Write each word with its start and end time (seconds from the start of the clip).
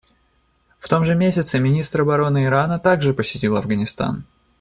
В 0.79 0.89
том 0.89 1.05
же 1.05 1.13
месяце 1.13 1.59
министр 1.59 2.01
обороны 2.01 2.45
Ирана 2.45 2.79
также 2.79 3.13
посетил 3.13 3.55
Афганистан. 3.55 4.25